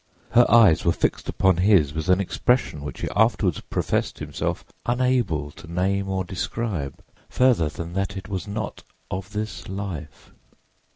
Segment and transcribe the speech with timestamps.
[0.31, 5.51] Her eyes were fixed upon his with an expression which he afterward professed himself unable
[5.51, 10.31] to name or describe, further than that it was "not of this life."